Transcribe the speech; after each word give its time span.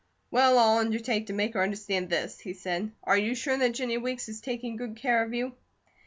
"Well, 0.31 0.57
I'll 0.57 0.79
undertake 0.79 1.27
to 1.27 1.33
make 1.33 1.53
her 1.53 1.61
understand 1.61 2.09
this," 2.09 2.39
he 2.39 2.53
said. 2.53 2.91
"Are 3.03 3.15
you 3.19 3.35
sure 3.35 3.55
that 3.57 3.75
Jennie 3.75 3.99
Weeks 3.99 4.29
is 4.29 4.41
taking 4.41 4.75
good 4.75 4.95
care 4.95 5.21
of 5.23 5.31
you?" 5.35 5.53